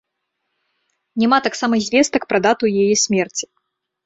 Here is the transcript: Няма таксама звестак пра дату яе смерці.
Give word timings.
Няма 1.23 1.39
таксама 1.49 1.75
звестак 1.89 2.27
пра 2.33 2.39
дату 2.47 2.65
яе 2.87 2.89
смерці. 3.05 3.45